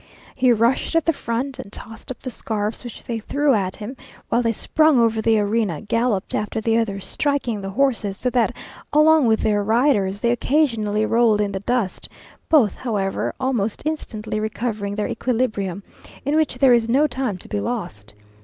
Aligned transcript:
He 0.33 0.51
rushed 0.51 0.95
at 0.95 1.05
the 1.05 1.13
first, 1.13 1.59
and 1.59 1.71
tossed 1.71 2.09
up 2.09 2.19
the 2.23 2.31
scarfs 2.31 2.83
which 2.83 3.03
they 3.03 3.19
threw 3.19 3.53
at 3.53 3.75
him, 3.75 3.95
while 4.29 4.41
they 4.41 4.51
sprung 4.51 4.97
over 4.99 5.21
the 5.21 5.37
arena; 5.39 5.79
galloped 5.79 6.33
after 6.33 6.59
the 6.59 6.75
others, 6.75 7.05
striking 7.05 7.61
the 7.61 7.69
horses, 7.69 8.17
so 8.17 8.31
that 8.31 8.51
along 8.91 9.27
with 9.27 9.41
their 9.41 9.63
riders 9.63 10.19
they 10.19 10.31
occasionally 10.31 11.05
rolled 11.05 11.39
in 11.39 11.51
the 11.51 11.59
dust; 11.59 12.09
both, 12.49 12.73
however, 12.73 13.35
almost 13.39 13.83
instantly 13.85 14.39
recovering 14.39 14.95
their 14.95 15.07
equilibrium, 15.07 15.83
in 16.25 16.35
which 16.35 16.57
there 16.57 16.73
is 16.73 16.89
no 16.89 17.05
time 17.05 17.37
to 17.37 17.47
be 17.47 17.59
lost. 17.59 18.15